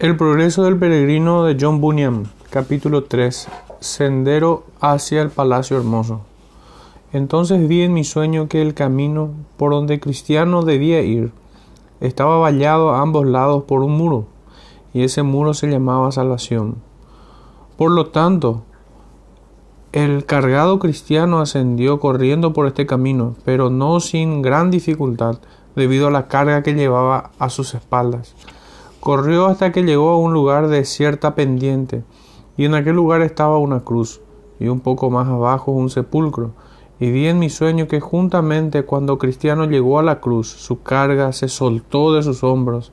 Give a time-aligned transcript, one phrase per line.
[0.00, 3.48] El progreso del peregrino de John Bunyan, capítulo 3,
[3.80, 6.22] Sendero hacia el Palacio Hermoso.
[7.12, 9.28] Entonces vi en mi sueño que el camino
[9.58, 11.32] por donde Cristiano debía ir
[12.00, 14.24] estaba vallado a ambos lados por un muro,
[14.94, 16.76] y ese muro se llamaba salvación.
[17.76, 18.62] Por lo tanto,
[19.92, 25.40] el cargado cristiano ascendió corriendo por este camino, pero no sin gran dificultad,
[25.76, 28.34] debido a la carga que llevaba a sus espaldas.
[29.00, 32.04] Corrió hasta que llegó a un lugar de cierta pendiente,
[32.58, 34.20] y en aquel lugar estaba una cruz,
[34.58, 36.52] y un poco más abajo un sepulcro.
[36.98, 41.32] Y vi en mi sueño que juntamente cuando Cristiano llegó a la cruz, su carga
[41.32, 42.92] se soltó de sus hombros,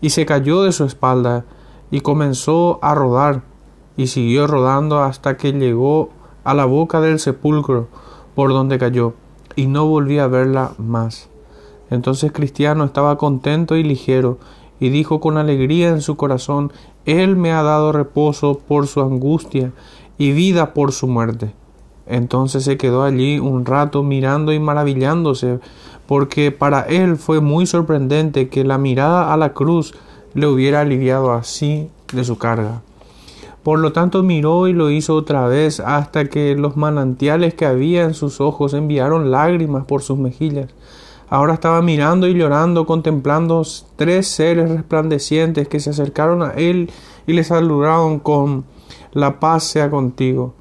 [0.00, 1.44] y se cayó de su espalda,
[1.90, 3.42] y comenzó a rodar,
[3.98, 6.08] y siguió rodando hasta que llegó
[6.42, 7.88] a la boca del sepulcro
[8.34, 9.12] por donde cayó,
[9.56, 11.28] y no volví a verla más.
[11.90, 14.38] Entonces Cristiano estaba contento y ligero,
[14.80, 16.72] y dijo con alegría en su corazón,
[17.04, 19.72] Él me ha dado reposo por su angustia
[20.18, 21.52] y vida por su muerte.
[22.06, 25.60] Entonces se quedó allí un rato mirando y maravillándose,
[26.06, 29.94] porque para él fue muy sorprendente que la mirada a la cruz
[30.32, 32.80] le hubiera aliviado así de su carga.
[33.62, 38.04] Por lo tanto miró y lo hizo otra vez hasta que los manantiales que había
[38.04, 40.70] en sus ojos enviaron lágrimas por sus mejillas.
[41.30, 43.62] Ahora estaba mirando y llorando, contemplando
[43.96, 46.90] tres seres resplandecientes que se acercaron a él
[47.26, 48.64] y le saludaron con
[49.12, 50.54] la paz sea contigo.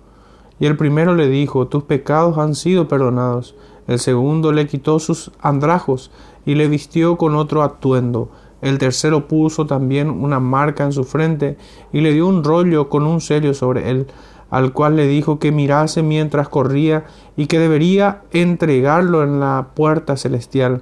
[0.59, 3.55] Y el primero le dijo, tus pecados han sido perdonados.
[3.87, 6.11] El segundo le quitó sus andrajos
[6.45, 8.29] y le vistió con otro atuendo.
[8.61, 11.57] El tercero puso también una marca en su frente
[11.93, 14.07] y le dio un rollo con un sello sobre él
[14.49, 20.17] al cual le dijo que mirase mientras corría y que debería entregarlo en la puerta
[20.17, 20.81] celestial.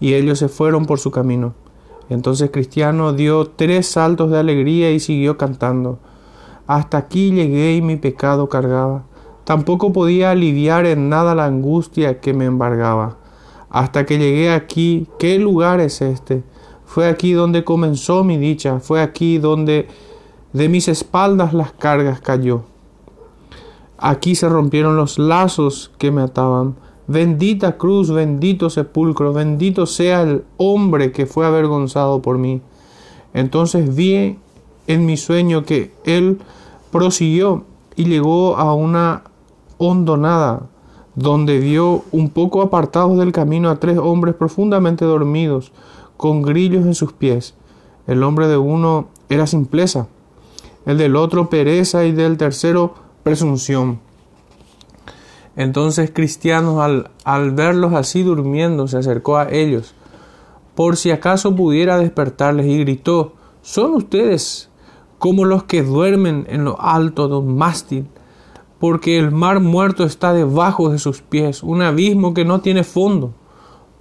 [0.00, 1.54] Y ellos se fueron por su camino.
[2.08, 5.98] Entonces Cristiano dio tres saltos de alegría y siguió cantando.
[6.66, 9.04] Hasta aquí llegué y mi pecado cargaba.
[9.44, 13.18] Tampoco podía aliviar en nada la angustia que me embargaba.
[13.70, 16.42] Hasta que llegué aquí, ¿qué lugar es este?
[16.84, 19.88] Fue aquí donde comenzó mi dicha, fue aquí donde
[20.52, 22.62] de mis espaldas las cargas cayó.
[23.98, 26.76] Aquí se rompieron los lazos que me ataban.
[27.06, 32.60] Bendita cruz, bendito sepulcro, bendito sea el hombre que fue avergonzado por mí.
[33.32, 34.38] Entonces vi
[34.86, 36.38] en mi sueño que él
[36.90, 37.64] prosiguió
[37.94, 39.24] y llegó a una
[39.78, 40.68] hondonada,
[41.14, 45.72] donde vio un poco apartados del camino a tres hombres profundamente dormidos,
[46.16, 47.54] con grillos en sus pies.
[48.06, 50.08] El hombre de uno era simpleza,
[50.84, 53.98] el del otro pereza y del tercero presunción.
[55.56, 59.96] Entonces Cristianos al, al verlos así durmiendo se acercó a ellos,
[60.76, 63.32] por si acaso pudiera despertarles y gritó,
[63.62, 64.70] ¿son ustedes
[65.18, 68.06] como los que duermen en lo alto de un mástil?
[68.78, 73.34] Porque el mar muerto está debajo de sus pies, un abismo que no tiene fondo.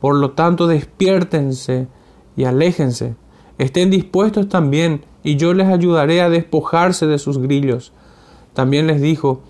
[0.02, 1.88] Por lo tanto, despiértense
[2.38, 3.16] y aléjense.
[3.58, 7.92] Estén dispuestos también, y yo les ayudaré a despojarse de sus grillos.
[8.56, 9.42] También les dijo,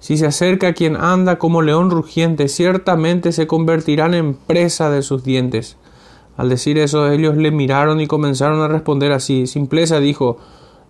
[0.00, 5.22] si se acerca quien anda como león rugiente, ciertamente se convertirán en presa de sus
[5.22, 5.76] dientes.
[6.36, 9.46] Al decir eso, ellos le miraron y comenzaron a responder así.
[9.46, 10.38] Simpleza dijo,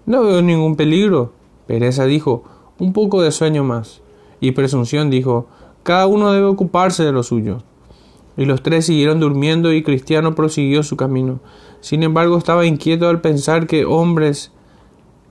[0.07, 1.33] no veo ningún peligro.
[1.67, 2.45] Pereza dijo,
[2.79, 4.03] un poco de sueño más.
[4.41, 5.49] Y presunción dijo,
[5.83, 7.59] cada uno debe ocuparse de lo suyo.
[8.37, 11.41] Y los tres siguieron durmiendo y Cristiano prosiguió su camino.
[11.81, 14.53] Sin embargo, estaba inquieto al pensar que hombres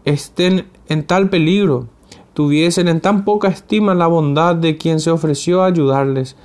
[0.06, 1.88] estén en tal peligro
[2.34, 6.36] tuviesen en tan poca estima la bondad de quien se ofreció a ayudarles,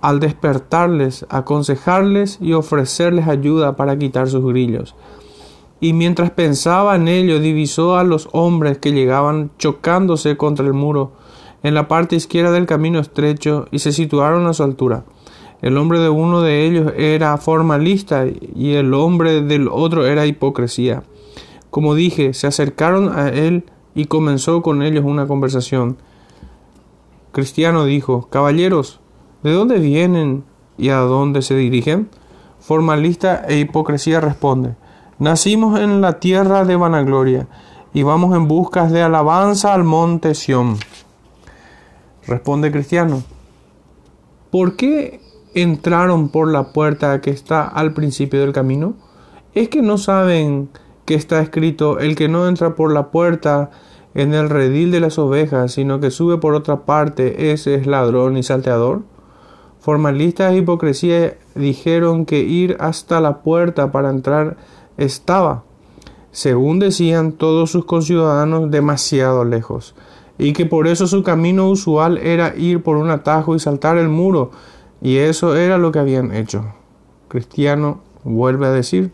[0.00, 4.94] al despertarles, aconsejarles y ofrecerles ayuda para quitar sus grillos.
[5.80, 11.12] Y mientras pensaba en ello, divisó a los hombres que llegaban chocándose contra el muro
[11.62, 15.04] en la parte izquierda del camino estrecho y se situaron a su altura.
[15.62, 21.02] El hombre de uno de ellos era formalista y el hombre del otro era hipocresía.
[21.70, 23.64] Como dije, se acercaron a él
[23.94, 25.96] y comenzó con ellos una conversación.
[27.32, 29.00] Cristiano dijo, Caballeros,
[29.42, 30.44] ¿de dónde vienen
[30.78, 32.08] y a dónde se dirigen?
[32.60, 34.74] Formalista e hipocresía responde,
[35.18, 37.46] Nacimos en la tierra de vanagloria
[37.92, 40.76] y vamos en busca de alabanza al monte Sión.
[42.26, 43.22] Responde Cristiano,
[44.50, 45.20] ¿por qué
[45.54, 48.94] entraron por la puerta que está al principio del camino?
[49.52, 50.70] ¿Es que no saben
[51.10, 53.72] que está escrito, el que no entra por la puerta
[54.14, 58.36] en el redil de las ovejas, sino que sube por otra parte, ese es ladrón
[58.36, 59.02] y salteador?
[59.80, 64.56] Formalistas e hipocresía dijeron que ir hasta la puerta para entrar
[64.98, 65.64] estaba.
[66.30, 69.96] según decían todos sus conciudadanos, demasiado lejos,
[70.38, 74.08] y que por eso su camino usual era ir por un atajo y saltar el
[74.08, 74.52] muro,
[75.02, 76.72] y eso era lo que habían hecho.
[77.26, 79.10] Cristiano vuelve a decir,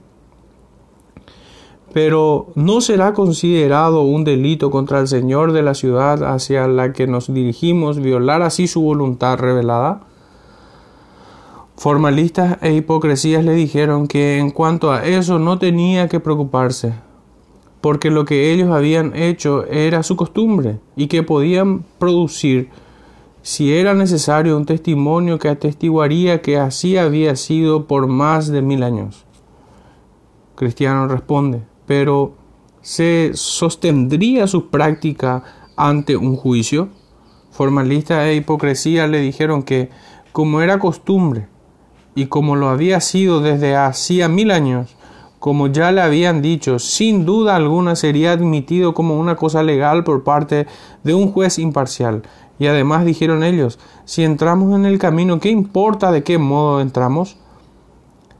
[1.92, 7.06] pero ¿no será considerado un delito contra el Señor de la ciudad hacia la que
[7.06, 10.02] nos dirigimos violar así su voluntad revelada?
[11.76, 16.94] Formalistas e hipocresías le dijeron que en cuanto a eso no tenía que preocuparse,
[17.82, 22.70] porque lo que ellos habían hecho era su costumbre y que podían producir,
[23.42, 28.82] si era necesario, un testimonio que atestiguaría que así había sido por más de mil
[28.82, 29.24] años.
[30.56, 32.34] Cristiano responde, pero
[32.82, 35.42] ¿se sostendría su práctica
[35.76, 36.88] ante un juicio?
[37.50, 39.90] Formalistas e hipocresía le dijeron que,
[40.32, 41.48] como era costumbre,
[42.14, 44.96] y como lo había sido desde hacía mil años,
[45.38, 50.24] como ya le habían dicho, sin duda alguna sería admitido como una cosa legal por
[50.24, 50.66] parte
[51.04, 52.22] de un juez imparcial.
[52.58, 57.36] Y además dijeron ellos, si entramos en el camino, ¿qué importa de qué modo entramos?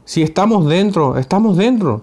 [0.05, 2.01] Si estamos dentro, estamos dentro.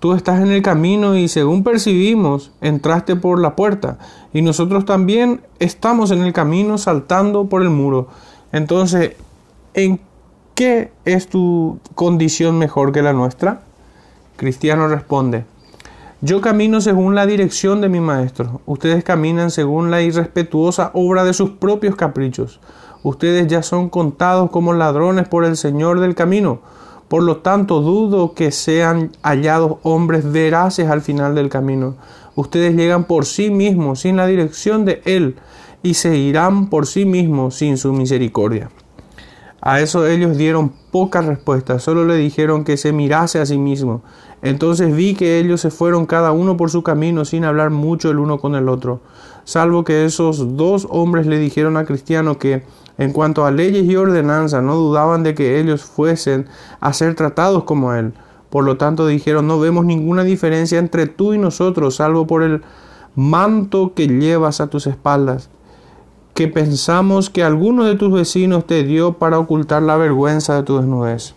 [0.00, 3.98] Tú estás en el camino y según percibimos, entraste por la puerta.
[4.32, 8.08] Y nosotros también estamos en el camino saltando por el muro.
[8.52, 9.12] Entonces,
[9.74, 10.00] ¿en
[10.60, 13.62] ¿Qué es tu condición mejor que la nuestra?
[14.36, 15.46] Cristiano responde,
[16.20, 21.32] yo camino según la dirección de mi maestro, ustedes caminan según la irrespetuosa obra de
[21.32, 22.60] sus propios caprichos,
[23.02, 26.60] ustedes ya son contados como ladrones por el Señor del camino,
[27.10, 31.96] por lo tanto dudo que sean hallados hombres veraces al final del camino,
[32.36, 35.34] ustedes llegan por sí mismos sin la dirección de Él
[35.82, 38.70] y se irán por sí mismos sin su misericordia.
[39.60, 44.02] A eso ellos dieron poca respuesta, solo le dijeron que se mirase a sí mismo.
[44.40, 48.20] Entonces vi que ellos se fueron cada uno por su camino sin hablar mucho el
[48.20, 49.00] uno con el otro,
[49.42, 52.62] salvo que esos dos hombres le dijeron a Cristiano que,
[52.98, 56.46] en cuanto a leyes y ordenanza, no dudaban de que ellos fuesen
[56.80, 58.12] a ser tratados como él.
[58.50, 62.62] Por lo tanto dijeron, no vemos ninguna diferencia entre tú y nosotros, salvo por el
[63.14, 65.50] manto que llevas a tus espaldas
[66.40, 70.78] que pensamos que alguno de tus vecinos te dio para ocultar la vergüenza de tu
[70.78, 71.34] desnudez.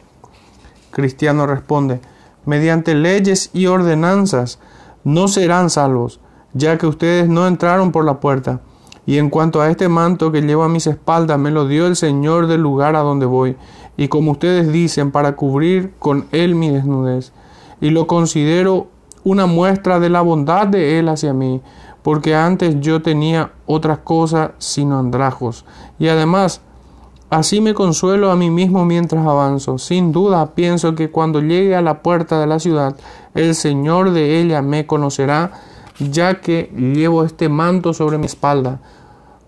[0.91, 1.99] Cristiano responde,
[2.45, 4.59] mediante leyes y ordenanzas
[5.03, 6.21] no serán salvos,
[6.53, 8.61] ya que ustedes no entraron por la puerta.
[9.05, 11.95] Y en cuanto a este manto que llevo a mis espaldas, me lo dio el
[11.95, 13.57] Señor del lugar a donde voy,
[13.97, 17.33] y como ustedes dicen, para cubrir con él mi desnudez.
[17.81, 18.87] Y lo considero
[19.23, 21.61] una muestra de la bondad de él hacia mí,
[22.01, 25.65] porque antes yo tenía otras cosas sino andrajos.
[25.99, 26.61] Y además,
[27.29, 29.77] así me consuelo a mí mismo mientras avanzo.
[29.77, 32.95] Sin duda pienso que cuando llegue a la puerta de la ciudad,
[33.33, 35.51] el Señor de ella me conocerá,
[36.11, 38.81] ya que llevo este manto sobre mi espalda,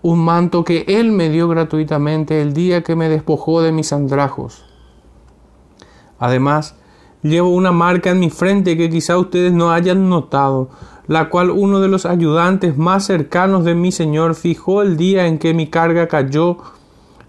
[0.02, 4.64] un manto que Él me dio gratuitamente el día que me despojó de mis andrajos.
[6.18, 6.76] Además,
[7.22, 10.70] llevo una marca en mi frente que quizá ustedes no hayan notado,
[11.06, 15.38] la cual uno de los ayudantes más cercanos de mi Señor fijó el día en
[15.38, 16.58] que mi carga cayó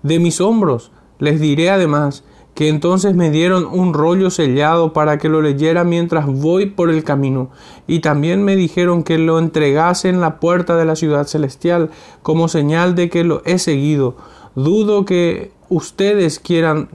[0.04, 0.92] de mis hombros.
[1.20, 2.24] Les diré además
[2.58, 7.04] que entonces me dieron un rollo sellado para que lo leyera mientras voy por el
[7.04, 7.52] camino,
[7.86, 11.92] y también me dijeron que lo entregase en la puerta de la ciudad celestial
[12.24, 14.16] como señal de que lo he seguido.
[14.56, 16.90] Dudo que ustedes quieran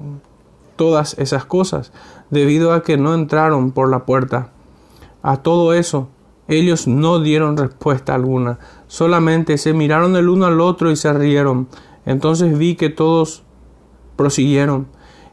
[0.75, 1.93] todas esas cosas,
[2.29, 4.51] debido a que no entraron por la puerta.
[5.23, 6.09] A todo eso
[6.49, 8.59] ellos no dieron respuesta alguna,
[8.89, 11.69] solamente se miraron el uno al otro y se rieron.
[12.05, 13.45] Entonces vi que todos
[14.17, 14.89] prosiguieron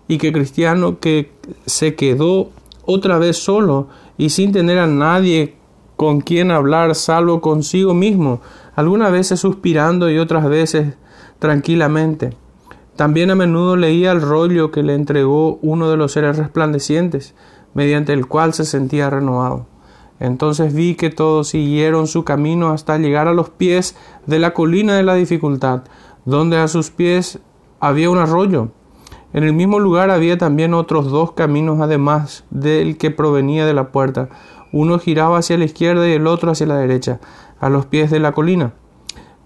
[0.10, 1.32] y que Cristiano que
[1.68, 2.50] se quedó
[2.84, 3.88] otra vez solo
[4.18, 5.56] y sin tener a nadie
[5.96, 8.42] con quien hablar salvo consigo mismo,
[8.75, 10.96] algunas veces suspirando y otras veces
[11.38, 12.36] tranquilamente.
[12.96, 17.36] También a menudo leía el rollo que le entregó uno de los seres resplandecientes,
[17.75, 19.68] mediante el cual se sentía renovado.
[20.20, 24.98] Entonces vi que todos siguieron su camino hasta llegar a los pies de la colina
[24.98, 25.84] de la dificultad,
[26.25, 27.39] donde a sus pies
[27.80, 28.72] había un arroyo.
[29.32, 33.92] En el mismo lugar había también otros dos caminos además del que provenía de la
[33.92, 34.30] puerta.
[34.72, 37.20] Uno giraba hacia la izquierda y el otro hacia la derecha,
[37.60, 38.74] a los pies de la colina.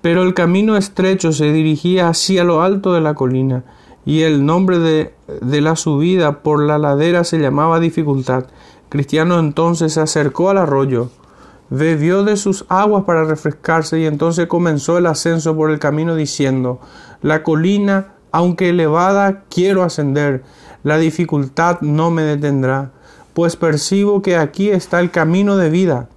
[0.01, 3.63] Pero el camino estrecho se dirigía hacia lo alto de la colina,
[4.05, 8.45] y el nombre de, de la subida por la ladera se llamaba dificultad.
[8.89, 11.09] Cristiano entonces se acercó al arroyo,
[11.69, 16.79] bebió de sus aguas para refrescarse y entonces comenzó el ascenso por el camino diciendo,
[17.21, 20.43] la colina, aunque elevada, quiero ascender,
[20.83, 22.91] la dificultad no me detendrá,
[23.33, 26.09] pues percibo que aquí está el camino de vida.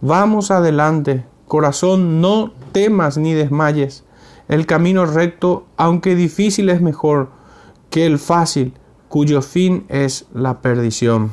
[0.00, 4.04] Vamos adelante, corazón, no temas ni desmayes.
[4.48, 7.28] El camino recto, aunque difícil, es mejor
[7.90, 8.72] que el fácil,
[9.10, 11.30] cuyo fin es la perdición.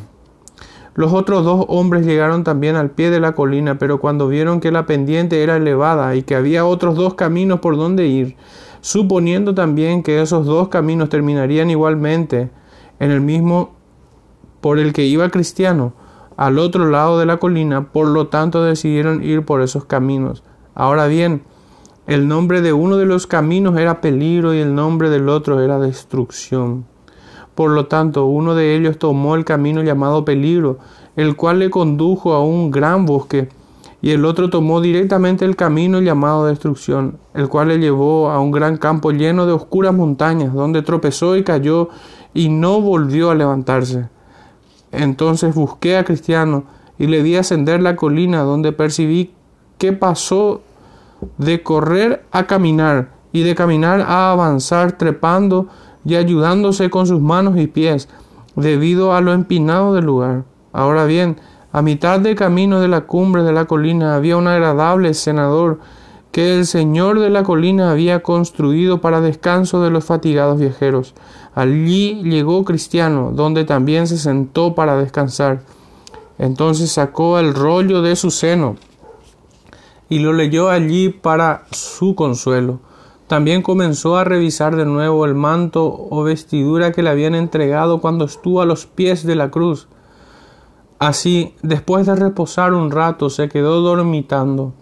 [0.95, 4.71] Los otros dos hombres llegaron también al pie de la colina, pero cuando vieron que
[4.71, 8.35] la pendiente era elevada y que había otros dos caminos por donde ir,
[8.85, 12.51] suponiendo también que esos dos caminos terminarían igualmente
[12.99, 13.73] en el mismo
[14.61, 15.93] por el que iba Cristiano,
[16.37, 20.43] al otro lado de la colina, por lo tanto decidieron ir por esos caminos.
[20.75, 21.41] Ahora bien,
[22.05, 25.79] el nombre de uno de los caminos era peligro y el nombre del otro era
[25.79, 26.85] destrucción.
[27.55, 30.77] Por lo tanto, uno de ellos tomó el camino llamado peligro,
[31.15, 33.49] el cual le condujo a un gran bosque,
[34.05, 38.51] y el otro tomó directamente el camino llamado destrucción, el cual le llevó a un
[38.51, 41.89] gran campo lleno de oscuras montañas, donde tropezó y cayó
[42.31, 44.07] y no volvió a levantarse.
[44.91, 46.65] Entonces busqué a Cristiano
[46.99, 49.33] y le di ascender la colina, donde percibí
[49.79, 50.61] que pasó
[51.39, 55.67] de correr a caminar y de caminar a avanzar trepando
[56.05, 58.07] y ayudándose con sus manos y pies,
[58.55, 60.43] debido a lo empinado del lugar.
[60.73, 61.37] Ahora bien,
[61.75, 65.79] a mitad del camino de la cumbre de la colina había un agradable senador
[66.31, 71.15] que el señor de la colina había construido para descanso de los fatigados viajeros.
[71.53, 75.63] Allí llegó Cristiano, donde también se sentó para descansar.
[76.37, 78.77] Entonces sacó el rollo de su seno
[80.07, 82.79] y lo leyó allí para su consuelo.
[83.27, 88.23] También comenzó a revisar de nuevo el manto o vestidura que le habían entregado cuando
[88.23, 89.89] estuvo a los pies de la cruz.
[91.05, 94.73] Así, después de reposar un rato, se quedó dormitando,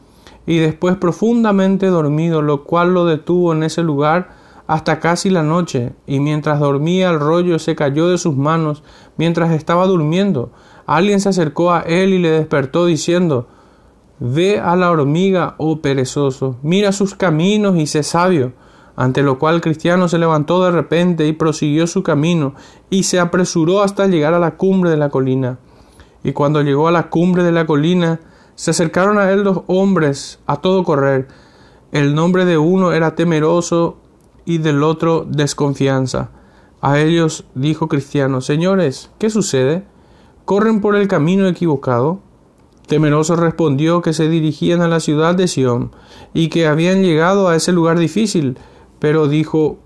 [0.45, 4.29] y después profundamente dormido, lo cual lo detuvo en ese lugar
[4.65, 8.83] hasta casi la noche, y mientras dormía el rollo se cayó de sus manos,
[9.17, 10.53] mientras estaba durmiendo.
[10.85, 13.49] Alguien se acercó a él y le despertó diciendo
[14.17, 18.53] Ve a la hormiga, oh perezoso, mira sus caminos y sé sabio.
[18.95, 22.53] Ante lo cual Cristiano se levantó de repente y prosiguió su camino,
[22.89, 25.59] y se apresuró hasta llegar a la cumbre de la colina.
[26.23, 28.19] Y cuando llegó a la cumbre de la colina,
[28.55, 31.27] se acercaron a él dos hombres a todo correr.
[31.91, 33.97] El nombre de uno era temeroso
[34.45, 36.31] y del otro desconfianza.
[36.81, 39.85] A ellos dijo Cristiano, Señores, ¿qué sucede?
[40.45, 42.19] ¿Corren por el camino equivocado?
[42.87, 45.91] Temeroso respondió que se dirigían a la ciudad de Sión
[46.33, 48.57] y que habían llegado a ese lugar difícil,
[48.99, 49.77] pero dijo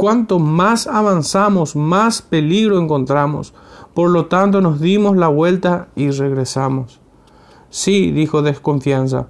[0.00, 3.52] Cuanto más avanzamos, más peligro encontramos.
[3.94, 7.00] Por lo tanto nos dimos la vuelta y regresamos.
[7.70, 9.28] Sí, dijo desconfianza,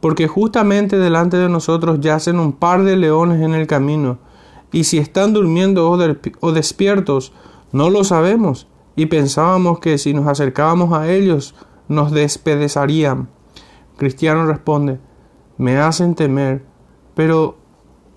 [0.00, 4.18] porque justamente delante de nosotros yacen un par de leones en el camino,
[4.72, 7.32] y si están durmiendo o, despiertos,
[7.72, 11.54] no lo sabemos, y pensábamos que si nos acercábamos a ellos,
[11.88, 13.28] nos despedezarían.
[13.96, 14.98] Cristiano responde,
[15.58, 16.64] me hacen temer,
[17.14, 17.56] pero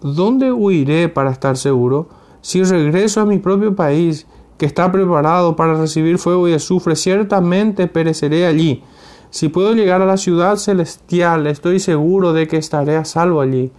[0.02, 2.08] ¿dónde huiré para estar seguro?
[2.42, 4.28] Si regreso a mi propio país,
[4.58, 8.84] que está preparado para recibir fuego y azufre, ciertamente pereceré allí.
[9.30, 13.72] Si puedo llegar a la ciudad celestial, estoy seguro de que estaré a salvo allí.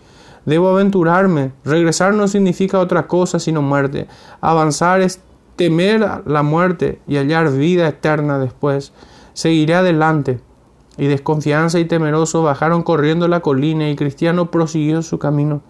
[0.45, 1.52] Debo aventurarme.
[1.64, 4.06] Regresar no significa otra cosa sino muerte.
[4.40, 5.21] Avanzar es
[5.56, 8.92] temer la muerte y hallar vida eterna después
[9.33, 10.40] seguiré adelante.
[10.99, 15.61] Y desconfianza y temeroso bajaron corriendo la colina y Cristiano prosiguió su camino.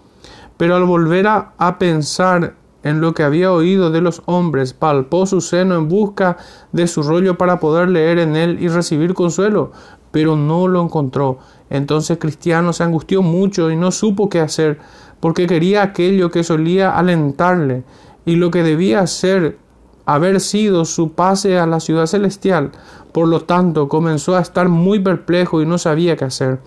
[0.57, 2.55] Pero al volver a, a pensar
[2.87, 6.37] en lo que había oído de los hombres, palpó su seno en busca
[6.71, 9.73] de su rollo para poder leer en él y recibir consuelo,
[10.12, 11.38] pero no lo encontró.
[11.69, 14.78] Entonces Cristiano se angustió mucho y no supo qué hacer,
[15.19, 17.83] porque quería aquello que solía alentarle,
[18.25, 19.59] y lo que debía hacer
[20.05, 22.71] haber sido su pase a la ciudad celestial.
[23.11, 26.61] Por lo tanto, comenzó a estar muy perplejo y no sabía qué hacer.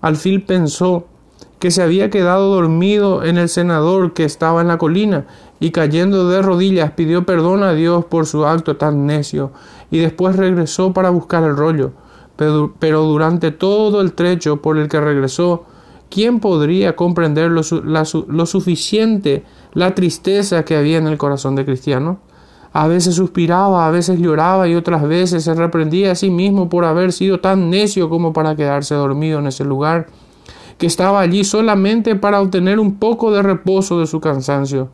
[0.00, 1.04] Al fin pensó
[1.60, 5.26] que se había quedado dormido en el senador que estaba en la colina,
[5.60, 9.52] y cayendo de rodillas pidió perdón a Dios por su acto tan necio,
[9.90, 11.92] y después regresó para buscar el rollo.
[12.36, 15.64] Pero, pero durante todo el trecho por el que regresó,
[16.08, 22.20] ¿quién podría comprender lo, lo suficiente la tristeza que había en el corazón de Cristiano?
[22.72, 26.86] A veces suspiraba, a veces lloraba y otras veces se reprendía a sí mismo por
[26.86, 30.06] haber sido tan necio como para quedarse dormido en ese lugar,
[30.80, 34.88] que estaba allí solamente para obtener un poco de reposo de su cansancio.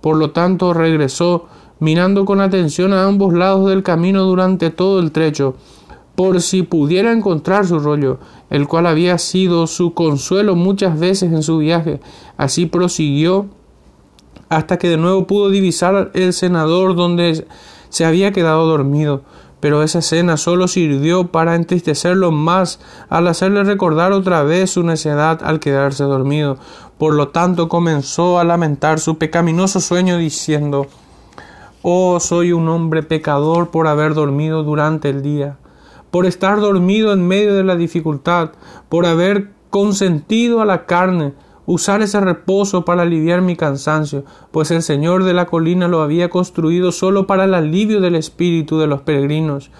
[0.00, 1.46] Por lo tanto regresó,
[1.80, 5.56] mirando con atención a ambos lados del camino durante todo el trecho,
[6.14, 8.20] por si pudiera encontrar su rollo,
[8.50, 11.98] el cual había sido su consuelo muchas veces en su viaje.
[12.36, 13.46] Así prosiguió
[14.48, 17.48] hasta que de nuevo pudo divisar el senador donde
[17.88, 19.22] se había quedado dormido.
[19.62, 25.38] Pero esa escena solo sirvió para entristecerlo más al hacerle recordar otra vez su necedad
[25.44, 26.58] al quedarse dormido.
[26.98, 30.88] Por lo tanto comenzó a lamentar su pecaminoso sueño diciendo
[31.80, 35.58] Oh, soy un hombre pecador por haber dormido durante el día,
[36.10, 38.50] por estar dormido en medio de la dificultad,
[38.88, 41.34] por haber consentido a la carne,
[41.66, 46.30] usar ese reposo para aliviar mi cansancio, pues el Señor de la colina lo había
[46.30, 49.70] construido solo para el alivio del espíritu de los peregrinos.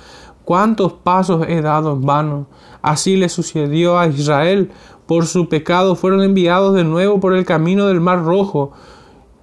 [0.44, 2.46] ¿Cuántos pasos he dado en vano?
[2.82, 4.70] Así le sucedió a Israel.
[5.06, 8.72] Por su pecado fueron enviados de nuevo por el camino del Mar Rojo.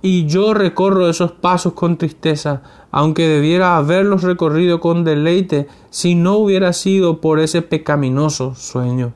[0.02, 6.38] Y yo recorro esos pasos con tristeza, aunque debiera haberlos recorrido con deleite si no
[6.38, 9.14] hubiera sido por ese pecaminoso sueño.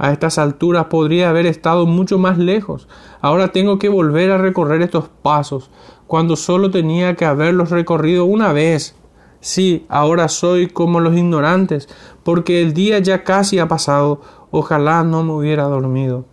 [0.00, 2.88] A estas alturas podría haber estado mucho más lejos.
[3.20, 5.70] Ahora tengo que volver a recorrer estos pasos,
[6.06, 8.96] cuando solo tenía que haberlos recorrido una vez.
[9.40, 11.86] Sí, ahora soy como los ignorantes,
[12.22, 14.22] porque el día ya casi ha pasado.
[14.50, 16.24] Ojalá no me hubiera dormido.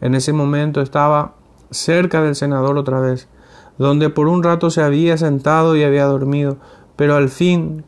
[0.00, 1.34] En ese momento estaba
[1.72, 3.28] cerca del senador otra vez,
[3.76, 6.58] donde por un rato se había sentado y había dormido,
[6.94, 7.84] pero al fin,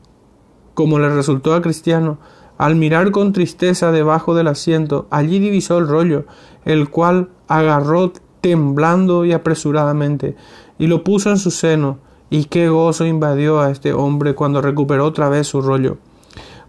[0.75, 2.19] como le resultó a Cristiano,
[2.59, 6.25] al mirar con tristeza debajo del asiento, allí divisó el rollo,
[6.65, 10.37] el cual agarró temblando y apresuradamente,
[10.79, 11.99] y lo puso en su seno,
[12.31, 15.99] y qué gozo invadió a este hombre cuando recuperó otra vez su rollo,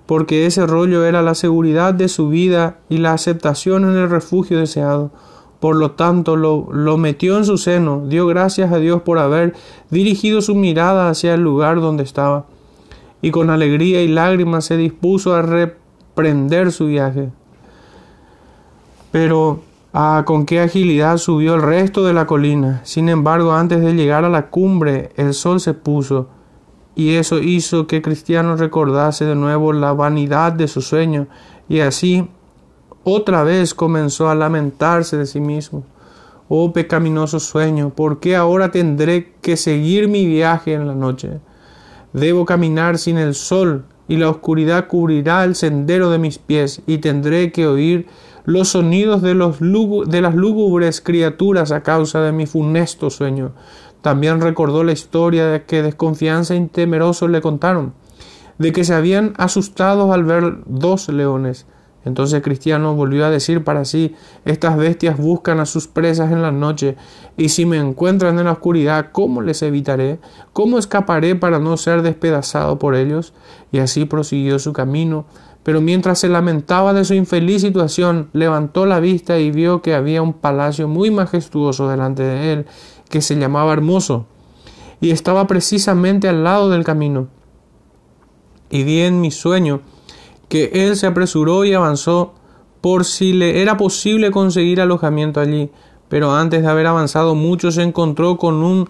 [0.06, 4.60] porque ese rollo era la seguridad de su vida y la aceptación en el refugio
[4.60, 5.12] deseado.
[5.60, 9.54] Por lo tanto, lo, lo metió en su seno, dio gracias a Dios por haber
[9.90, 12.46] dirigido su mirada hacia el lugar donde estaba
[13.26, 17.32] y con alegría y lágrimas se dispuso a reprender su viaje.
[19.12, 19.62] Pero
[19.94, 22.82] ah, con qué agilidad subió el resto de la colina.
[22.84, 26.28] Sin embargo, antes de llegar a la cumbre, el sol se puso,
[26.94, 31.26] y eso hizo que Cristiano recordase de nuevo la vanidad de su sueño,
[31.68, 32.30] y así
[33.04, 35.84] otra vez comenzó a lamentarse de sí mismo.
[36.48, 41.40] Oh pecaminoso sueño, ¿por qué ahora tendré que seguir mi viaje en la noche?
[42.16, 47.00] Debo caminar sin el sol, y la oscuridad cubrirá el sendero de mis pies, y
[47.00, 48.08] tendré que oír
[48.46, 53.52] los sonidos de, los de las lúgubres criaturas a causa de mi funesto sueño.
[54.02, 57.94] También recordó la historia de que desconfianza y temerosos le contaron,
[58.60, 61.68] de que se habían asustado al ver dos leones,
[62.06, 64.16] entonces Cristiano volvió a decir para sí,
[64.46, 66.96] estas bestias buscan a sus presas en la noche,
[67.36, 70.20] y si me encuentran en la oscuridad, ¿cómo les evitaré?
[70.54, 73.34] ¿Cómo escaparé para no ser despedazado por ellos?
[73.72, 75.26] Y así prosiguió su camino,
[75.64, 80.22] pero mientras se lamentaba de su infeliz situación, levantó la vista y vio que había
[80.22, 82.66] un palacio muy majestuoso delante de él,
[83.10, 84.28] que se llamaba Hermoso,
[85.02, 87.30] y estaba precisamente al lado del camino.
[88.70, 89.82] Y vi en mi sueño
[90.50, 92.34] que él se apresuró y avanzó
[92.82, 95.72] por si le era posible conseguir alojamiento allí,
[96.08, 98.88] pero antes de haber avanzado mucho se encontró con un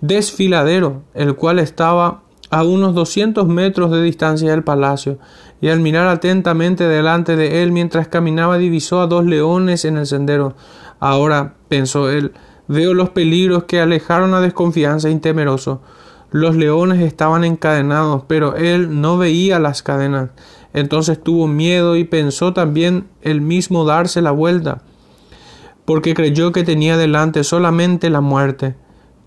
[0.00, 5.18] desfiladero, el cual estaba a unos doscientos metros de distancia del palacio,
[5.60, 10.06] y al mirar atentamente delante de él mientras caminaba divisó a dos leones en el
[10.06, 10.54] sendero.
[11.00, 12.32] Ahora, pensó él,
[12.66, 15.82] veo los peligros que alejaron a desconfianza y temeroso.
[16.30, 20.30] Los leones estaban encadenados, pero él no veía las cadenas.
[20.78, 24.82] Entonces tuvo miedo y pensó también él mismo darse la vuelta,
[25.84, 28.74] porque creyó que tenía delante solamente la muerte.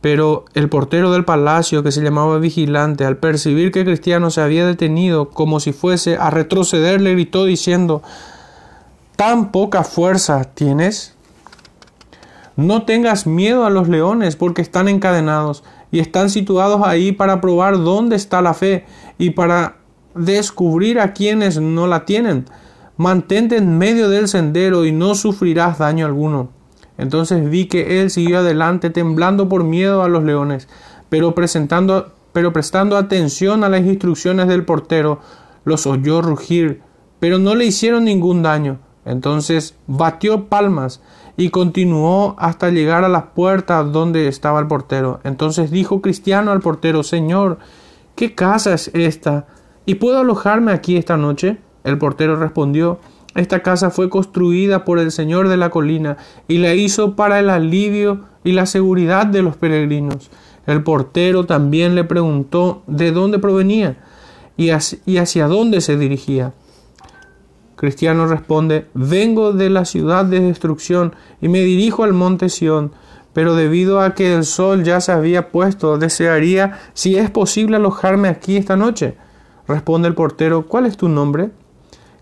[0.02, 4.66] Pero el portero del palacio, que se llamaba vigilante, al percibir que Cristiano se había
[4.66, 8.02] detenido como si fuese a retroceder, le gritó diciendo
[9.16, 11.14] ¿Tan poca fuerza tienes?
[12.56, 17.78] No tengas miedo a los leones, porque están encadenados y están situados ahí para probar
[17.78, 18.86] dónde está la fe
[19.18, 19.76] y para
[20.15, 22.45] descubrir a quienes no la tienen.
[22.97, 26.50] Mantente en medio del sendero y no sufrirás daño alguno.
[26.97, 30.67] Entonces vi que él siguió adelante temblando por miedo a los leones,
[31.10, 35.19] pero, presentando, pero prestando atención a las instrucciones del portero,
[35.63, 36.82] los oyó rugir,
[37.19, 38.80] pero no le hicieron ningún daño.
[39.04, 41.02] Entonces batió palmas
[41.38, 45.19] y continuó hasta llegar a la puerta donde estaba el portero.
[45.24, 47.58] Entonces dijo Cristiano al portero, Señor,
[48.15, 49.47] ¿qué casa es esta?
[49.86, 51.58] ¿Y puedo alojarme aquí esta noche?
[51.84, 53.00] El portero respondió
[53.36, 56.17] Esta casa fue construida por el Señor de la colina
[56.48, 60.30] y la hizo para el alivio y la seguridad de los peregrinos.
[60.67, 63.98] El portero también le preguntó de dónde provenía
[64.58, 66.54] y hacia, dónde se dirigía.
[67.76, 72.91] Cristiano responde Vengo de la ciudad de destrucción y me dirijo al monte Sión,
[73.34, 78.28] pero debido a que el sol ya se había puesto, desearía, si es posible, alojarme
[78.28, 79.15] aquí esta noche.
[79.67, 81.52] Responde el portero, ¿cuál es tu nombre?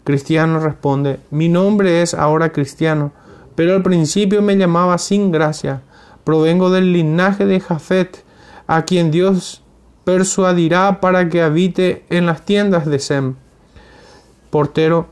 [0.03, 3.11] Cristiano responde, mi nombre es ahora Cristiano,
[3.55, 5.81] pero al principio me llamaba sin gracia.
[6.23, 8.23] Provengo del linaje de Jafet,
[8.67, 9.63] a quien Dios
[10.03, 13.35] persuadirá para que habite en las tiendas de Sem.
[14.49, 15.07] Portero,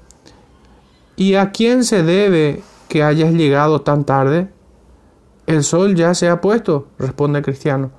[1.15, 4.49] ¿y a quién se debe que hayas llegado tan tarde?
[5.45, 7.91] El sol ya se ha puesto, responde Cristiano.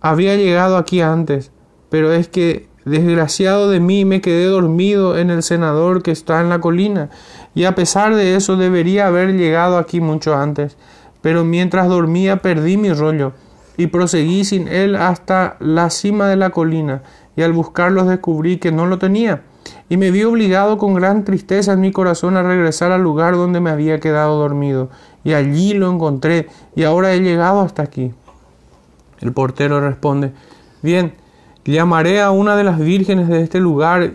[0.00, 1.50] Había llegado aquí antes,
[1.88, 6.48] pero es que desgraciado de mí me quedé dormido en el senador que está en
[6.48, 7.10] la colina,
[7.54, 10.76] y a pesar de eso debería haber llegado aquí mucho antes.
[11.22, 13.32] Pero mientras dormía perdí mi rollo
[13.76, 17.02] y proseguí sin él hasta la cima de la colina,
[17.36, 19.42] y al buscarlos descubrí que no lo tenía,
[19.88, 23.60] y me vi obligado con gran tristeza en mi corazón a regresar al lugar donde
[23.60, 24.90] me había quedado dormido,
[25.24, 28.12] y allí lo encontré, y ahora he llegado hasta aquí.
[29.20, 30.32] El portero responde,
[30.82, 31.14] bien,
[31.64, 34.12] llamaré a una de las vírgenes de este lugar,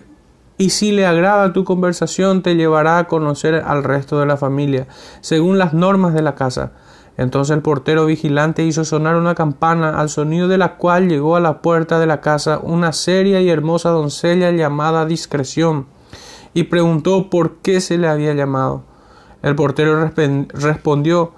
[0.58, 4.88] y si le agrada tu conversación te llevará a conocer al resto de la familia,
[5.22, 6.74] según las normas de la casa.
[7.18, 11.42] Entonces el portero vigilante hizo sonar una campana, al sonido de la cual llegó a
[11.42, 15.88] la puerta de la casa una seria y hermosa doncella llamada Discreción,
[16.54, 18.84] y preguntó por qué se le había llamado.
[19.42, 20.12] El portero
[20.54, 21.32] respondió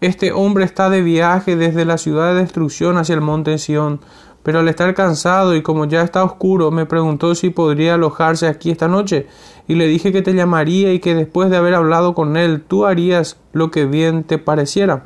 [0.00, 4.00] Este hombre está de viaje desde la ciudad de destrucción hacia el monte Sión,
[4.42, 8.70] pero al estar cansado y como ya está oscuro, me preguntó si podría alojarse aquí
[8.70, 9.26] esta noche,
[9.66, 12.86] y le dije que te llamaría y que después de haber hablado con él tú
[12.86, 15.04] harías lo que bien te pareciera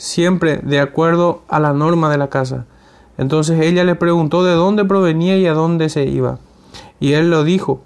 [0.00, 2.64] siempre de acuerdo a la norma de la casa.
[3.18, 6.38] Entonces ella le preguntó de dónde provenía y a dónde se iba.
[7.00, 7.82] Y él lo dijo.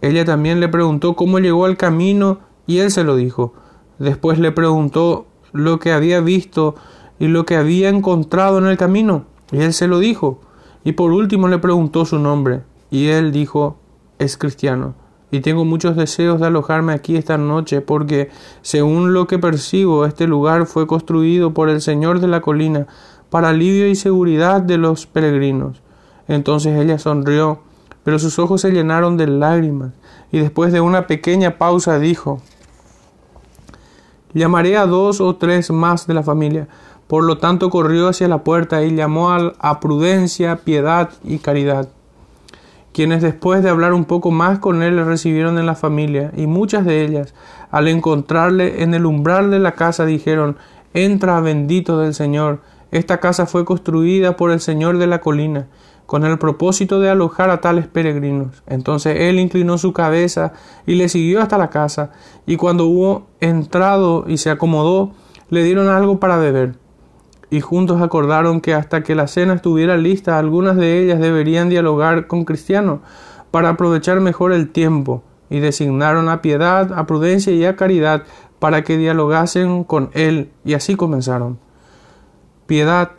[0.00, 3.52] Ella también le preguntó cómo llegó al camino y él se lo dijo.
[3.98, 6.74] Después le preguntó lo que había visto
[7.18, 10.40] y lo que había encontrado en el camino y él se lo dijo.
[10.84, 13.78] Y por último le preguntó su nombre y él dijo
[14.18, 14.94] es cristiano
[15.30, 18.30] y tengo muchos deseos de alojarme aquí esta noche porque,
[18.62, 22.86] según lo que percibo, este lugar fue construido por el Señor de la colina
[23.28, 25.82] para alivio y seguridad de los peregrinos.
[26.28, 27.60] Entonces ella sonrió,
[28.04, 29.92] pero sus ojos se llenaron de lágrimas,
[30.30, 32.40] y después de una pequeña pausa dijo
[34.36, 36.68] Llamaré a dos o tres más de la familia.
[37.08, 41.88] Por lo tanto corrió hacia la puerta y llamó a prudencia, piedad y caridad
[42.96, 46.46] quienes después de hablar un poco más con él le recibieron en la familia, y
[46.46, 47.34] muchas de ellas,
[47.70, 50.56] al encontrarle en el umbral de la casa, dijeron
[50.94, 52.60] Entra bendito del Señor.
[52.92, 55.66] Esta casa fue construida por el Señor de la colina,
[56.06, 58.62] con el propósito de alojar a tales peregrinos.
[58.66, 60.52] Entonces él inclinó su cabeza
[60.86, 62.12] y le siguió hasta la casa,
[62.46, 65.12] y cuando hubo entrado y se acomodó,
[65.50, 66.74] le dieron algo para beber
[67.50, 72.26] y juntos acordaron que hasta que la cena estuviera lista, algunas de ellas deberían dialogar
[72.26, 73.00] con Cristiano
[73.50, 78.24] para aprovechar mejor el tiempo, y designaron a piedad, a prudencia y a caridad
[78.58, 81.58] para que dialogasen con él, y así comenzaron.
[82.66, 83.12] Piedad,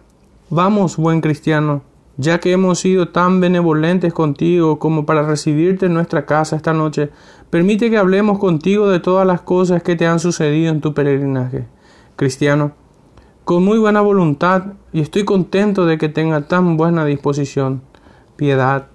[0.50, 1.84] vamos, buen cristiano,
[2.18, 7.12] ya que hemos sido tan benevolentes contigo como para recibirte en nuestra casa esta noche,
[7.50, 11.68] permite que hablemos contigo de todas las cosas que te han sucedido en tu peregrinaje.
[12.16, 12.74] Cristiano,
[13.44, 17.82] con muy buena voluntad y estoy contento de que tenga tan buena disposición.
[18.36, 18.88] Piedad.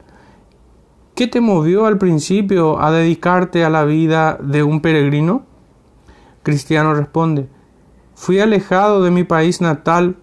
[1.14, 5.46] ¿Qué te movió al principio a dedicarte a la vida de un peregrino?
[6.42, 7.48] Cristiano responde,
[8.14, 10.16] fui alejado de mi país natal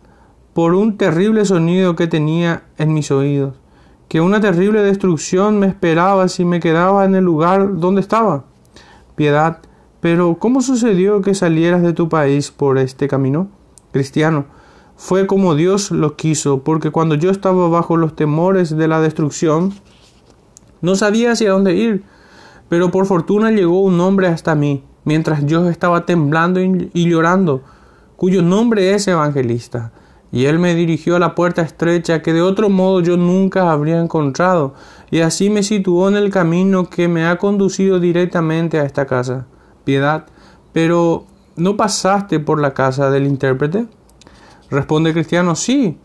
[0.54, 3.56] por un terrible sonido que tenía en mis oídos,
[4.08, 8.46] que una terrible destrucción me esperaba si me quedaba en el lugar donde estaba.
[9.16, 9.60] Piedad,
[10.00, 13.50] pero ¿cómo sucedió que salieras de tu país por este camino?
[13.92, 14.46] cristiano.
[14.96, 19.74] Fue como Dios lo quiso, porque cuando yo estaba bajo los temores de la destrucción,
[20.82, 22.04] no sabía hacia dónde ir,
[22.68, 27.62] pero por fortuna llegó un hombre hasta mí, mientras yo estaba temblando y llorando,
[28.18, 29.94] cuyo nombre es evangelista,
[30.32, 34.00] y él me dirigió a la puerta estrecha que de otro modo yo nunca habría
[34.00, 34.74] encontrado,
[35.12, 39.48] y así me situó en el camino que me ha conducido directamente a esta casa.
[39.84, 40.26] Piedad,
[40.72, 43.88] pero ¿no pasaste por la casa del intérprete?
[44.70, 45.98] Responde Cristiano, sí,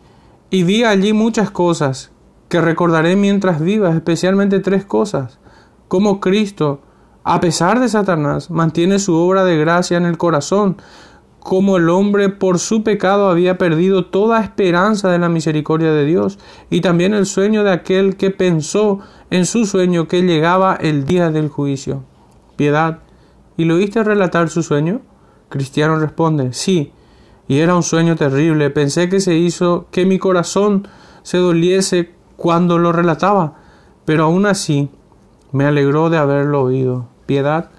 [0.51, 2.11] y vi allí muchas cosas
[2.49, 5.39] que recordaré mientras vivas, especialmente tres cosas.
[5.89, 6.81] Como Cristo,
[7.25, 10.77] a pesar de Satanás, mantiene su obra de gracia en el corazón,
[11.45, 16.39] como el hombre por su pecado había perdido toda esperanza de la misericordia de Dios,
[16.71, 21.31] y también el sueño de aquel que pensó en su sueño que llegaba el día
[21.31, 22.03] del juicio.
[22.57, 23.01] Piedad,
[23.59, 25.03] ¿y lo oíste relatar su sueño?
[25.51, 26.93] Cristiano responde, sí,
[27.47, 28.71] y era un sueño terrible.
[28.71, 30.89] Pensé que se hizo que mi corazón
[31.25, 33.59] se doliese cuando lo relataba,
[34.07, 34.89] pero aún así
[35.53, 37.07] Me alegró de haberlo oído.
[37.27, 37.71] Piedad,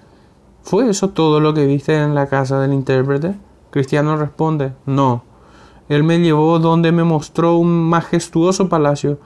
[0.62, 3.34] ¿fue eso todo lo que viste en la casa del intérprete?
[3.76, 5.22] Cristiano responde, no.
[5.90, 9.18] Él me llevó donde me mostró un majestuoso palacio,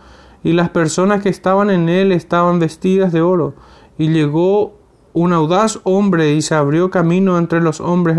[0.43, 3.55] y las personas que estaban en él estaban vestidas de oro,
[3.97, 4.75] y llegó
[5.13, 8.19] un audaz hombre y se abrió camino entre los hombres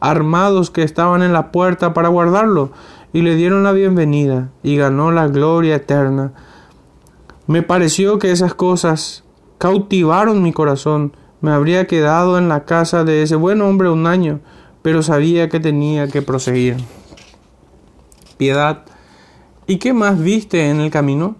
[0.00, 2.70] armados que estaban en la puerta para guardarlo,
[3.12, 6.32] y le dieron la bienvenida, y ganó la gloria eterna.
[7.46, 9.22] Me pareció que esas cosas
[9.58, 11.12] cautivaron mi corazón.
[11.42, 14.40] Me habría quedado en la casa de ese buen hombre un año,
[14.86, 16.76] pero sabía que tenía que proseguir.
[18.36, 18.84] Piedad,
[19.66, 21.34] ¿y qué más viste en el camino?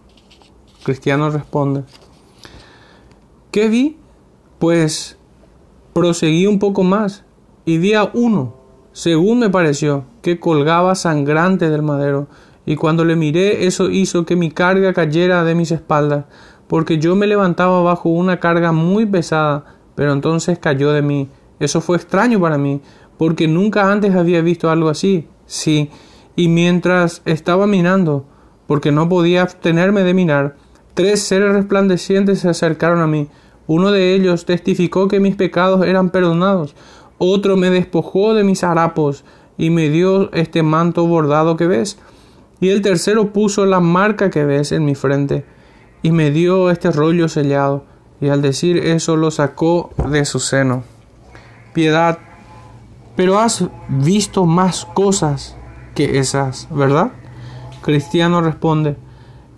[0.82, 1.84] Cristiano responde,
[3.52, 3.98] ¿qué vi?
[4.58, 5.16] Pues
[5.92, 7.22] proseguí un poco más
[7.64, 8.56] y vi a uno,
[8.90, 12.26] según me pareció, que colgaba sangrante del madero,
[12.64, 16.24] y cuando le miré eso hizo que mi carga cayera de mis espaldas,
[16.66, 21.28] porque yo me levantaba bajo una carga muy pesada, pero entonces cayó de mí.
[21.58, 22.82] Eso fue extraño para mí,
[23.18, 25.28] porque nunca antes había visto algo así.
[25.46, 25.90] Sí,
[26.34, 28.26] y mientras estaba mirando,
[28.66, 30.56] porque no podía abstenerme de mirar,
[30.94, 33.28] tres seres resplandecientes se acercaron a mí.
[33.66, 36.74] Uno de ellos testificó que mis pecados eran perdonados,
[37.18, 39.24] otro me despojó de mis harapos
[39.58, 41.98] y me dio este manto bordado que ves,
[42.60, 45.44] y el tercero puso la marca que ves en mi frente
[46.02, 47.84] y me dio este rollo sellado,
[48.20, 50.84] y al decir eso lo sacó de su seno.
[51.72, 52.18] Piedad,
[53.16, 55.56] pero has visto más cosas
[55.94, 57.12] que esas, ¿verdad?
[57.80, 58.96] Cristiano responde,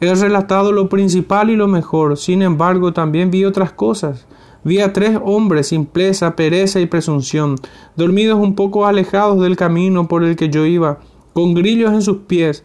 [0.00, 4.26] he relatado lo principal y lo mejor, sin embargo también vi otras cosas.
[4.64, 7.56] Vi a tres hombres, simpleza, pereza y presunción,
[7.96, 10.98] dormidos un poco alejados del camino por el que yo iba,
[11.32, 12.64] con grillos en sus pies,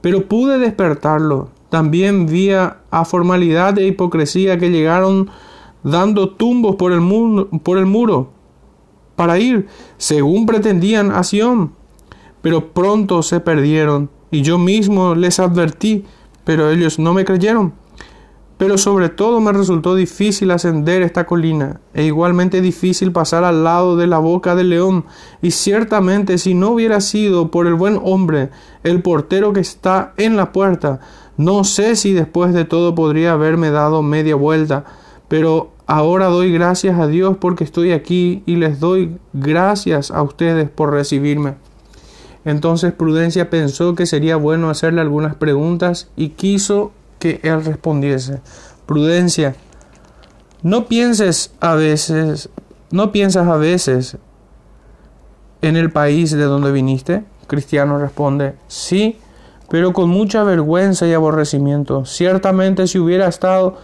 [0.00, 1.50] pero pude despertarlo.
[1.68, 5.30] También vi a formalidad e hipocresía que llegaron
[5.82, 8.33] dando tumbos por el muro
[9.16, 11.72] para ir, según pretendían, a Sion
[12.44, 16.04] pero pronto se perdieron, y yo mismo les advertí,
[16.44, 17.72] pero ellos no me creyeron.
[18.58, 23.96] Pero sobre todo me resultó difícil ascender esta colina, e igualmente difícil pasar al lado
[23.96, 25.06] de la boca del león,
[25.40, 28.50] y ciertamente si no hubiera sido por el buen hombre,
[28.82, 31.00] el portero que está en la puerta,
[31.38, 34.84] no sé si después de todo podría haberme dado media vuelta,
[35.28, 40.68] pero ahora doy gracias a Dios porque estoy aquí y les doy gracias a ustedes
[40.68, 41.54] por recibirme.
[42.44, 48.40] Entonces Prudencia pensó que sería bueno hacerle algunas preguntas y quiso que él respondiese.
[48.86, 49.56] Prudencia,
[50.62, 52.50] no pienses a veces,
[52.90, 54.18] no piensas a veces
[55.62, 57.24] en el país de donde viniste.
[57.46, 59.18] Cristiano responde, sí,
[59.70, 62.04] pero con mucha vergüenza y aborrecimiento.
[62.04, 63.78] Ciertamente si hubiera estado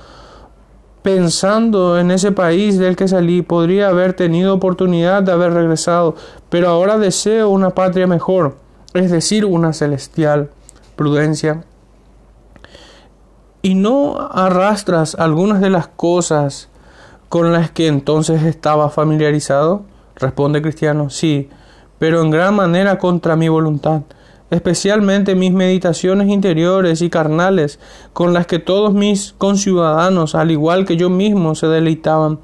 [1.03, 6.15] pensando en ese país del que salí, podría haber tenido oportunidad de haber regresado,
[6.49, 8.57] pero ahora deseo una patria mejor,
[8.95, 10.51] es decir, una celestial
[10.97, 11.65] prudencia.
[13.63, 16.69] Y no arrastras algunas de las cosas
[17.29, 19.83] con las que entonces estaba familiarizado?
[20.17, 21.49] Responde Cristiano, sí,
[21.99, 24.03] pero en gran manera contra mi voluntad
[24.51, 27.79] especialmente mis meditaciones interiores y carnales,
[28.13, 32.41] con las que todos mis conciudadanos, al igual que yo mismo, se deleitaban.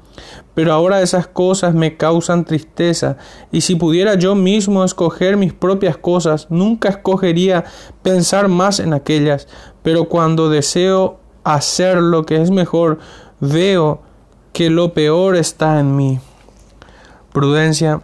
[0.53, 3.17] Pero ahora esas cosas me causan tristeza,
[3.51, 7.65] y si pudiera yo mismo escoger mis propias cosas, nunca escogería
[8.01, 9.47] pensar más en aquellas.
[9.83, 12.99] Pero cuando deseo hacer lo que es mejor,
[13.39, 14.01] veo
[14.53, 16.19] que lo peor está en mí.
[17.31, 18.01] Prudencia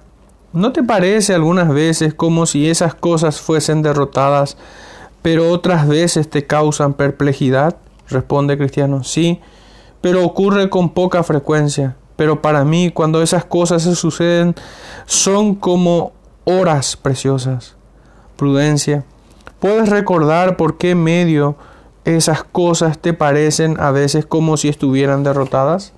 [0.53, 4.55] ¿No te parece algunas veces como si esas cosas fuesen derrotadas,
[5.23, 7.77] pero otras veces te causan perplejidad?
[8.07, 9.41] Responde Cristiano, sí,
[9.99, 11.95] pero ocurre con poca frecuencia.
[12.15, 14.53] Pero para mí, cuando esas cosas se suceden,
[15.07, 16.11] son como
[16.43, 17.75] horas preciosas.
[18.35, 19.05] Prudencia,
[19.59, 21.55] ¿puedes recordar por qué medio
[22.05, 25.93] esas cosas te parecen a veces como si estuvieran derrotadas?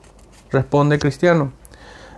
[0.50, 1.52] Responde Cristiano,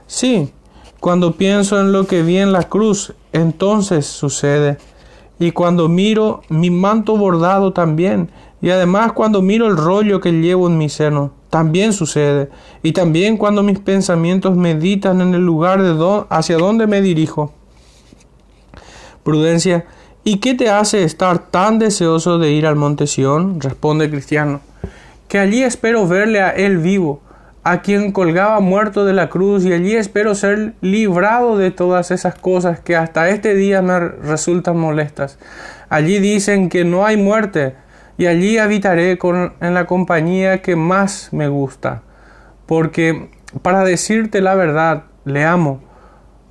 [0.06, 0.54] sí,
[1.00, 4.78] cuando pienso en lo que vi en la cruz, entonces sucede.
[5.40, 8.30] Y cuando miro mi manto bordado también.
[8.62, 12.50] Y además cuando miro el rollo que llevo en mi seno, también sucede.
[12.82, 17.54] Y también cuando mis pensamientos meditan en el lugar de hacia donde me dirijo.
[19.24, 19.86] Prudencia,
[20.24, 23.62] ¿y qué te hace estar tan deseoso de ir al monte Sión?
[23.62, 24.62] Responde Cristiano.
[25.28, 27.22] Que allí espero verle a él vivo
[27.70, 32.36] a quien colgaba muerto de la cruz y allí espero ser librado de todas esas
[32.36, 35.38] cosas que hasta este día me resultan molestas.
[35.90, 37.76] Allí dicen que no hay muerte
[38.18, 42.04] y allí habitaré con, en la compañía que más me gusta.
[42.68, 45.82] porque para decirte la verdad, le amo,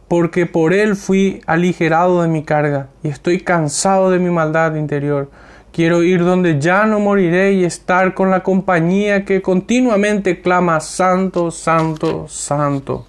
[0.08, 5.30] porque por él fui aligerado de mi carga y estoy cansado de mi maldad interior.
[5.76, 11.50] Quiero ir donde ya no moriré y estar con la compañía que continuamente clama Santo,
[11.50, 13.06] Santo, Santo.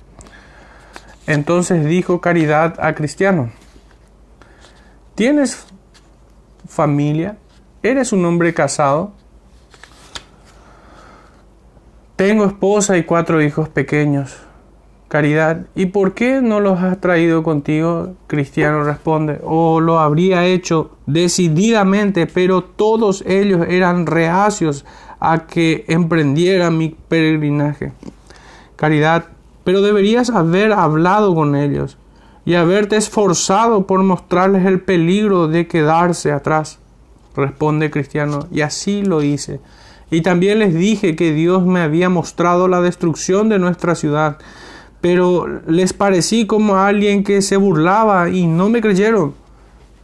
[1.28, 3.54] Entonces dijo Caridad a Cristiano,
[5.16, 5.66] ¿tienes
[6.68, 7.38] familia?
[7.82, 9.14] ¿Eres un hombre casado?
[12.18, 14.36] Tengo esposa y cuatro hijos pequeños.
[15.08, 18.16] Caridad, ¿y por qué no los has traído contigo?
[18.28, 24.86] Cristiano responde, oh, lo habría hecho decididamente, pero todos ellos eran reacios
[25.22, 27.94] a que emprendiera mi peregrinaje.
[28.76, 29.28] Caridad,
[29.64, 31.98] pero deberías haber hablado con ellos
[32.46, 36.80] y haberte esforzado por mostrarles el peligro de quedarse atrás.
[37.36, 39.62] Responde Cristiano, y así lo hice.
[40.10, 44.38] Y también les dije que Dios me había mostrado la destrucción de nuestra ciudad,
[45.02, 49.34] pero les parecí como alguien que se burlaba y no me creyeron.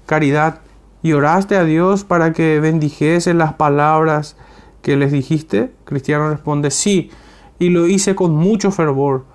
[0.05, 0.59] Caridad,
[1.01, 4.35] ¿y oraste a Dios para que bendijese las palabras
[4.81, 5.71] que les dijiste?
[5.85, 7.09] Cristiano responde, sí,
[7.59, 9.25] y lo hice con mucho fervor,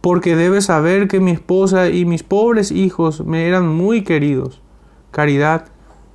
[0.00, 4.60] porque debes saber que mi esposa y mis pobres hijos me eran muy queridos.
[5.10, 5.66] Caridad,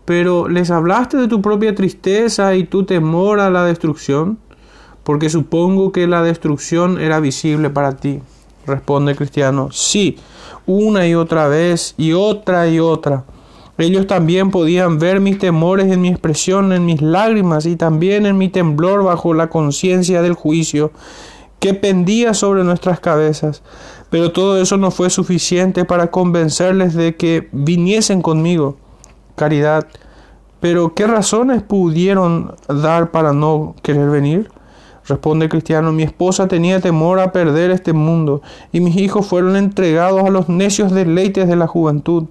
[0.05, 4.39] pero ¿les hablaste de tu propia tristeza y tu temor a la destrucción?
[5.09, 8.19] Porque supongo que la destrucción era visible para ti.
[8.67, 10.19] Responde Cristiano, sí,
[10.67, 13.23] una y otra vez y otra y otra.
[13.79, 18.37] Ellos también podían ver mis temores en mi expresión, en mis lágrimas y también en
[18.37, 20.91] mi temblor bajo la conciencia del juicio
[21.57, 23.63] que pendía sobre nuestras cabezas.
[24.11, 28.77] Pero todo eso no fue suficiente para convencerles de que viniesen conmigo
[29.33, 29.87] caridad.
[30.59, 34.51] Pero ¿qué razones pudieron dar para no querer venir?
[35.09, 40.23] Responde Cristiano, mi esposa tenía temor a perder este mundo, y mis hijos fueron entregados
[40.23, 42.25] a los necios deleites de la juventud,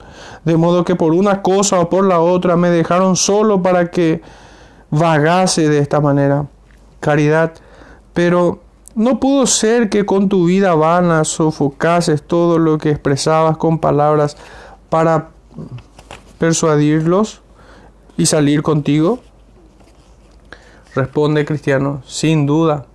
[0.44, 4.22] de modo que por una cosa o por la otra me dejaron solo para que
[4.90, 6.46] vagase de esta manera.
[7.00, 7.54] Caridad,
[8.12, 8.60] pero
[8.94, 14.36] no pudo ser que con tu vida vana sofocases todo lo que expresabas con palabras
[14.88, 15.30] para
[16.38, 17.42] persuadirlos
[18.16, 19.18] y salir contigo?
[20.98, 22.86] Responde Cristiano, sin duda,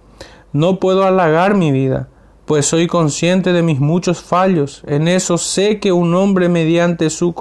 [0.52, 2.10] no puedo halagar mi vida,
[2.44, 4.84] pues soy consciente de mis muchos fallos.
[4.86, 7.34] En eso sé que un hombre mediante su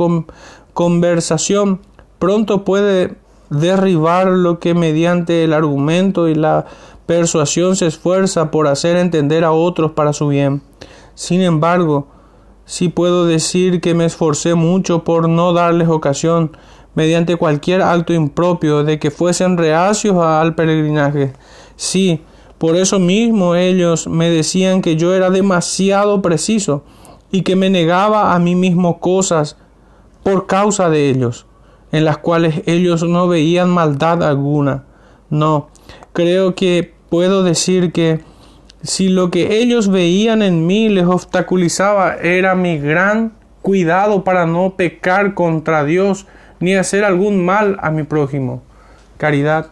[0.72, 1.80] conversación
[2.20, 3.16] pronto puede
[3.50, 6.66] derribar lo que mediante el argumento y la
[7.06, 10.62] persuasión se esfuerza por hacer entender a otros para su bien.
[11.16, 12.06] Sin embargo,
[12.64, 16.56] Sí puedo decir que me esforcé mucho por no darles ocasión,
[16.94, 21.32] mediante cualquier acto impropio, de que fuesen reacios al peregrinaje.
[21.76, 22.22] Sí,
[22.58, 26.84] por eso mismo ellos me decían que yo era demasiado preciso
[27.30, 29.56] y que me negaba a mí mismo cosas
[30.22, 31.46] por causa de ellos,
[31.90, 34.84] en las cuales ellos no veían maldad alguna.
[35.30, 35.68] No,
[36.12, 38.20] creo que puedo decir que
[38.82, 44.74] si lo que ellos veían en mí les obstaculizaba era mi gran cuidado para no
[44.76, 46.26] pecar contra Dios
[46.62, 48.62] ni hacer algún mal a mi prójimo.
[49.18, 49.66] Caridad.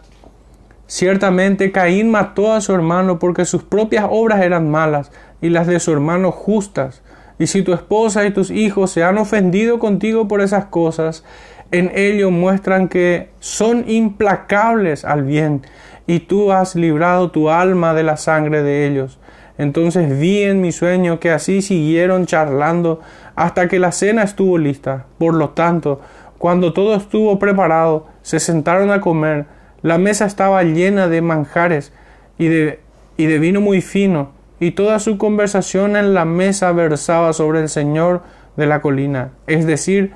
[0.87, 5.09] Ciertamente Caín mató a su hermano porque sus propias obras eran malas
[5.41, 7.01] y las de su hermano justas.
[7.39, 11.23] Y si tu esposa y tus hijos se han ofendido contigo por esas cosas,
[11.71, 15.61] en ello muestran que son implacables al bien
[16.07, 19.17] y tú has librado tu alma de la sangre de ellos.
[19.57, 22.99] Entonces vi en mi sueño que así siguieron charlando
[23.35, 25.05] hasta que la cena estuvo lista.
[25.17, 26.01] Por lo tanto,
[26.41, 29.45] cuando todo estuvo preparado, se sentaron a comer.
[29.83, 31.93] La mesa estaba llena de manjares
[32.39, 32.79] y de,
[33.15, 37.69] y de vino muy fino, y toda su conversación en la mesa versaba sobre el
[37.69, 38.23] Señor
[38.57, 40.13] de la colina, es decir,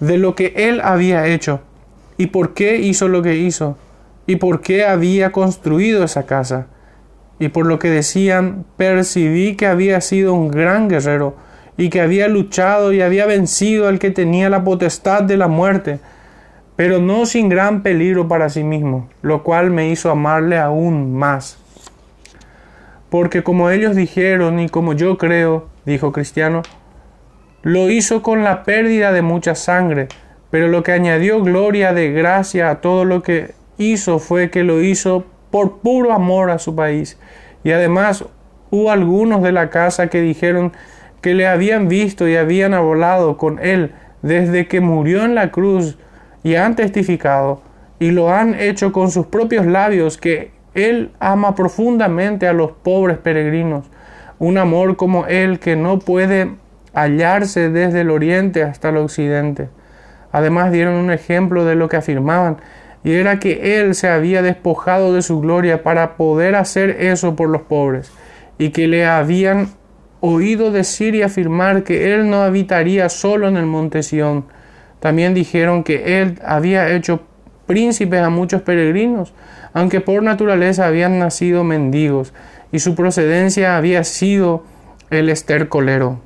[0.00, 1.60] de lo que él había hecho
[2.16, 3.76] y por qué hizo lo que hizo
[4.26, 6.68] y por qué había construido esa casa.
[7.38, 11.36] Y por lo que decían, percibí que había sido un gran guerrero
[11.76, 16.00] y que había luchado y había vencido al que tenía la potestad de la muerte,
[16.76, 21.58] pero no sin gran peligro para sí mismo, lo cual me hizo amarle aún más.
[23.10, 26.62] Porque como ellos dijeron y como yo creo, dijo Cristiano,
[27.62, 30.08] lo hizo con la pérdida de mucha sangre,
[30.50, 34.80] pero lo que añadió gloria de gracia a todo lo que hizo fue que lo
[34.82, 37.18] hizo por puro amor a su país.
[37.64, 38.24] Y además
[38.70, 40.72] hubo algunos de la casa que dijeron
[41.22, 45.96] que le habían visto y habían hablado con él desde que murió en la cruz
[46.42, 47.62] y han testificado
[48.02, 53.16] y lo han hecho con sus propios labios que Él ama profundamente a los pobres
[53.18, 53.84] peregrinos,
[54.40, 56.50] un amor como Él que no puede
[56.94, 59.68] hallarse desde el oriente hasta el occidente.
[60.32, 62.56] Además dieron un ejemplo de lo que afirmaban,
[63.04, 67.50] y era que Él se había despojado de su gloria para poder hacer eso por
[67.50, 68.10] los pobres,
[68.58, 69.68] y que le habían
[70.22, 74.46] oído decir y afirmar que Él no habitaría solo en el monte Sión.
[75.00, 77.22] También dijeron que Él había hecho
[77.66, 79.34] príncipes a muchos peregrinos,
[79.74, 82.32] aunque por naturaleza habían nacido mendigos,
[82.70, 84.64] y su procedencia había sido
[85.10, 86.20] el estercolero.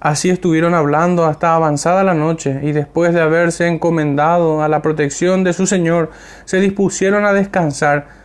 [0.00, 5.44] Así estuvieron hablando hasta avanzada la noche, y después de haberse encomendado a la protección
[5.44, 6.10] de su Señor,
[6.46, 8.19] se dispusieron a descansar.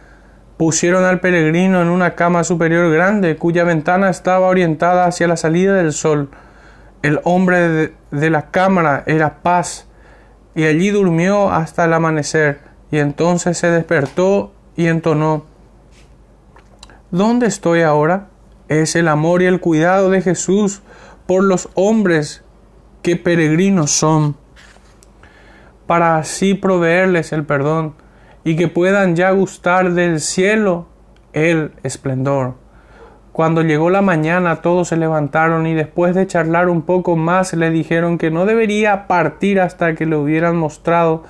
[0.57, 5.75] Pusieron al peregrino en una cama superior grande, cuya ventana estaba orientada hacia la salida
[5.75, 6.29] del sol.
[7.01, 9.87] El hombre de, la cámara era paz,
[10.55, 15.45] y allí durmió hasta el amanecer, y entonces se despertó y entonó
[17.11, 18.27] ¿Dónde estoy ahora?
[18.67, 20.81] Es el amor y el cuidado de Jesús
[21.27, 22.43] por los hombres
[23.03, 24.35] que peregrinos son,
[25.85, 27.93] para así proveerles el perdón
[28.45, 30.87] y que puedan ya gustar del cielo
[31.33, 32.53] el esplendor.
[33.33, 37.69] Cuando llegó la mañana todos se levantaron y después de charlar un poco más le
[37.71, 41.23] dijeron que no debería partir hasta que le hubieran mostrado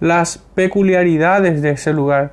[0.00, 2.32] las peculiaridades de ese lugar.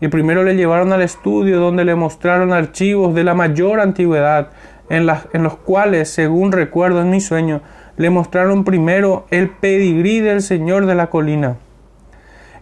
[0.00, 4.50] Y primero le llevaron al estudio donde le mostraron archivos de la mayor antigüedad
[4.88, 7.62] en, los cuales, según recuerdo en mi sueño,
[7.96, 11.56] le mostraron primero el pedigrí del Señor de la colina,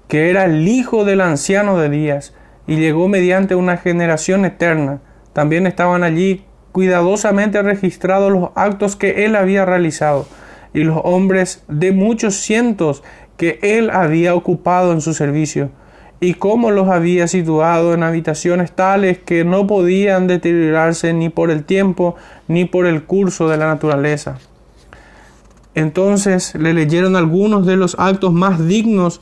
[0.09, 2.35] que era el hijo del anciano de Días,
[2.67, 5.01] y llegó mediante una generación eterna.
[5.33, 10.27] También estaban allí cuidadosamente registrados los actos que él había realizado,
[10.75, 13.03] y los hombres de muchos cientos
[13.37, 15.71] que él había ocupado en su servicio
[16.21, 21.65] y cómo los había situado en habitaciones tales que no podían deteriorarse ni por el
[21.65, 22.17] tiempo
[22.49, 24.39] ni por el curso de la naturaleza.
[25.75, 29.21] Entonces le leyeron algunos de los actos más dignos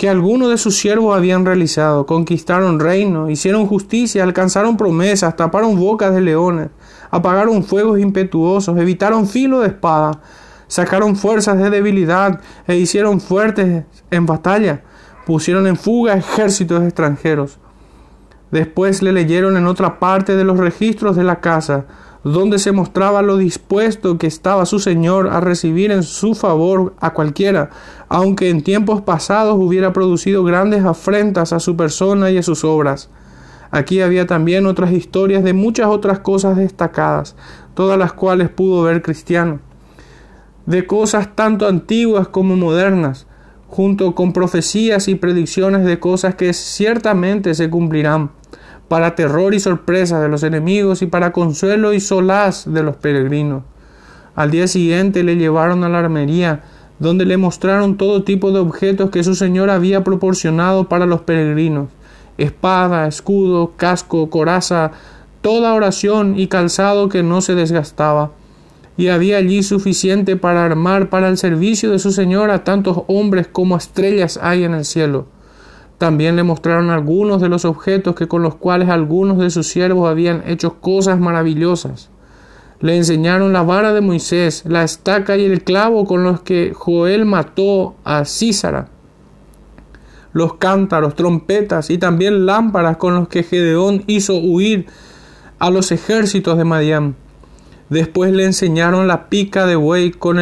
[0.00, 2.06] que algunos de sus siervos habían realizado.
[2.06, 6.70] Conquistaron reino, hicieron justicia, alcanzaron promesas, taparon bocas de leones,
[7.10, 10.22] apagaron fuegos impetuosos, evitaron filo de espada,
[10.68, 14.84] sacaron fuerzas de debilidad e hicieron fuertes en batalla
[15.26, 17.58] pusieron en fuga ejércitos extranjeros.
[18.50, 21.84] Después le leyeron en otra parte de los registros de la casa,
[22.24, 27.14] donde se mostraba lo dispuesto que estaba su Señor a recibir en su favor a
[27.14, 27.70] cualquiera,
[28.08, 33.08] aunque en tiempos pasados hubiera producido grandes afrentas a su persona y a sus obras.
[33.70, 37.36] Aquí había también otras historias de muchas otras cosas destacadas,
[37.74, 39.60] todas las cuales pudo ver Cristiano,
[40.66, 43.26] de cosas tanto antiguas como modernas,
[43.68, 48.32] junto con profecías y predicciones de cosas que ciertamente se cumplirán,
[48.90, 53.62] para terror y sorpresa de los enemigos y para consuelo y solaz de los peregrinos.
[54.34, 56.64] Al día siguiente le llevaron a la armería,
[56.98, 61.86] donde le mostraron todo tipo de objetos que su Señor había proporcionado para los peregrinos
[62.36, 64.90] espada, escudo, casco, coraza,
[65.42, 68.32] toda oración y calzado que no se desgastaba
[68.96, 73.46] y había allí suficiente para armar para el servicio de su Señor a tantos hombres
[73.46, 75.26] como estrellas hay en el cielo.
[76.00, 80.08] También le mostraron algunos de los objetos que con los cuales algunos de sus siervos
[80.08, 82.08] habían hecho cosas maravillosas.
[82.80, 87.26] Le enseñaron la vara de Moisés, la estaca y el clavo con los que Joel
[87.26, 88.88] mató a Císara,
[90.32, 94.86] los cántaros, trompetas y también lámparas con los que Gedeón hizo huir
[95.58, 97.14] a los ejércitos de Madián.
[97.90, 100.38] Después le enseñaron la pica de buey con,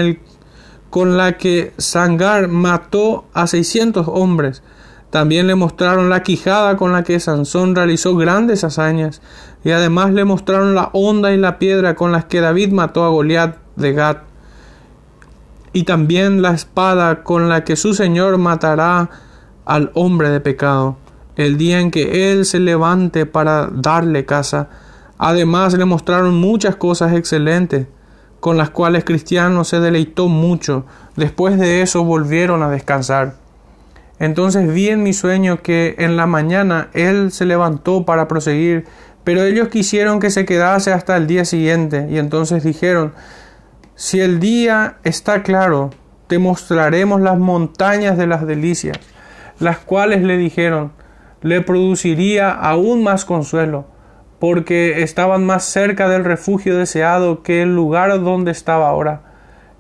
[0.89, 4.63] con la que Sangar mató a 600 hombres.
[5.11, 9.23] También le mostraron la quijada con la que Sansón realizó grandes hazañas.
[9.65, 13.09] Y además le mostraron la honda y la piedra con las que David mató a
[13.09, 14.23] Goliat de Gat.
[15.73, 19.11] Y también la espada con la que su Señor matará
[19.65, 20.97] al hombre de pecado,
[21.37, 24.71] el día en que él se levante para darle casa
[25.19, 27.89] Además le mostraron muchas cosas excelentes
[28.39, 30.87] con las cuales Cristiano se deleitó mucho.
[31.17, 33.35] Después de eso volvieron a descansar.
[34.19, 38.85] Entonces vi en mi sueño que en la mañana él se levantó para proseguir,
[39.25, 43.13] pero ellos quisieron que se quedase hasta el día siguiente, y entonces dijeron,
[43.95, 45.91] si el día está claro,
[46.27, 48.99] te mostraremos las montañas de las delicias,
[49.59, 50.93] las cuales le dijeron,
[51.43, 53.87] le produciría aún más consuelo
[54.39, 59.23] porque estaban más cerca del refugio deseado que el lugar donde estaba ahora.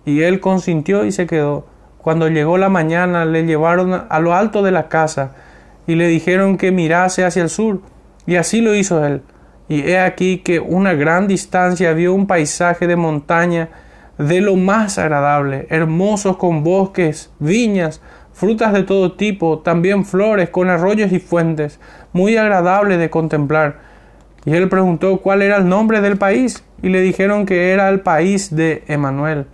[0.04, 1.66] Y él consintió y se quedó.
[2.08, 5.32] Cuando llegó la mañana le llevaron a lo alto de la casa,
[5.86, 7.82] y le dijeron que mirase hacia el sur,
[8.24, 9.20] y así lo hizo él.
[9.68, 13.68] Y he aquí que una gran distancia vio un paisaje de montaña
[14.16, 18.00] de lo más agradable, hermosos con bosques, viñas,
[18.32, 21.78] frutas de todo tipo, también flores con arroyos y fuentes,
[22.14, 23.80] muy agradable de contemplar.
[24.46, 28.00] Y él preguntó cuál era el nombre del país, y le dijeron que era el
[28.00, 29.44] país de Emanuel.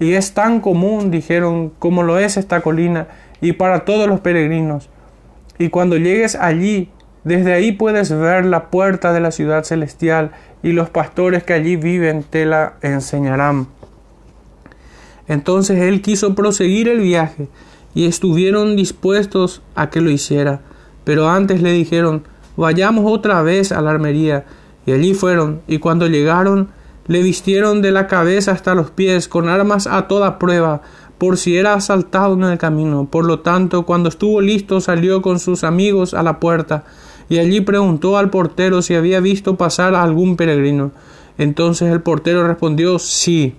[0.00, 3.08] Y es tan común, dijeron, como lo es esta colina,
[3.40, 4.88] y para todos los peregrinos.
[5.58, 6.90] Y cuando llegues allí,
[7.24, 10.30] desde ahí puedes ver la puerta de la ciudad celestial
[10.62, 13.66] y los pastores que allí viven te la enseñarán.
[15.26, 17.48] Entonces él quiso proseguir el viaje
[17.94, 20.60] y estuvieron dispuestos a que lo hiciera.
[21.04, 22.24] Pero antes le dijeron,
[22.56, 24.44] vayamos otra vez a la armería.
[24.86, 26.70] Y allí fueron, y cuando llegaron,
[27.08, 30.82] le vistieron de la cabeza hasta los pies con armas a toda prueba,
[31.16, 33.08] por si era asaltado en el camino.
[33.10, 36.84] Por lo tanto, cuando estuvo listo, salió con sus amigos a la puerta,
[37.28, 40.92] y allí preguntó al portero si había visto pasar a algún peregrino.
[41.38, 43.54] Entonces el portero respondió sí.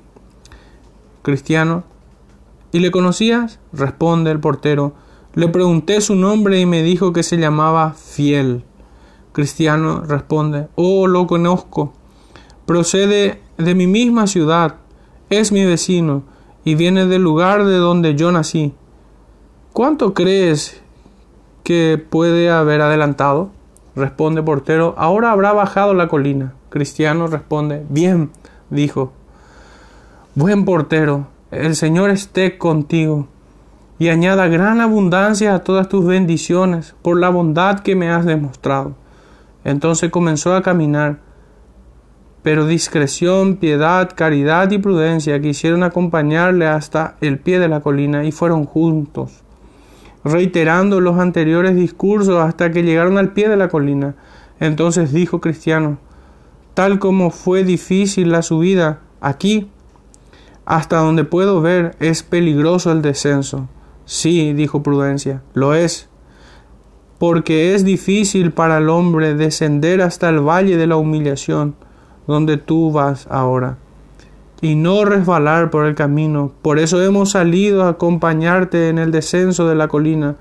[1.22, 1.84] Cristiano.
[2.72, 3.60] ¿Y le conocías?
[3.74, 4.94] responde el portero.
[5.34, 8.64] Le pregunté su nombre y me dijo que se llamaba Fiel.
[9.32, 11.94] Cristiano responde, oh, lo conozco.
[12.70, 14.76] Procede de mi misma ciudad,
[15.32, 16.22] es mi vecino
[16.64, 18.76] y viene del lugar de donde yo nací.
[19.74, 20.80] ¿Cuánto crees
[21.64, 23.50] que puede haber adelantado?
[23.96, 26.54] Responde portero, ahora habrá bajado la colina.
[26.70, 28.30] Cristiano responde, bien,
[28.70, 29.14] dijo.
[30.36, 33.28] Buen portero, el Señor esté contigo
[33.98, 38.94] y añada gran abundancia a todas tus bendiciones por la bondad que me has demostrado.
[39.64, 41.28] Entonces comenzó a caminar
[42.42, 48.32] pero discreción, piedad, caridad y prudencia quisieron acompañarle hasta el pie de la colina y
[48.32, 49.44] fueron juntos,
[50.24, 54.16] reiterando los anteriores discursos hasta que llegaron al pie de la colina.
[54.60, 55.98] Entonces dijo Cristiano,
[56.74, 59.70] tal como fue difícil la subida, aquí,
[60.66, 63.68] hasta donde puedo ver, es peligroso el descenso.
[64.06, 66.10] Sí, dijo Prudencia, lo es,
[67.18, 71.76] porque es difícil para el hombre descender hasta el valle de la humillación
[72.30, 73.78] donde tú vas ahora
[74.62, 76.52] y no resbalar por el camino.
[76.62, 80.36] Por eso hemos salido a acompañarte en el descenso de la colina.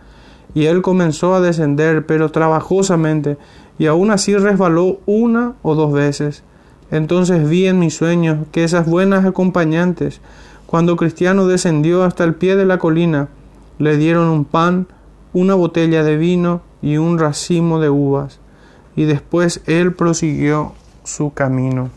[0.55, 3.39] Y él comenzó a descender, pero trabajosamente,
[3.79, 6.43] y aún así resbaló una o dos veces.
[6.91, 10.21] Entonces vi en mis sueños que esas buenas acompañantes,
[10.67, 13.29] cuando Cristiano descendió hasta el pie de la colina,
[13.79, 14.89] le dieron un pan,
[15.33, 18.41] una botella de vino y un racimo de uvas.
[18.95, 20.75] Y después él prosiguió
[21.09, 21.91] su camino.